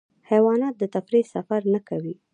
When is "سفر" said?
1.35-1.61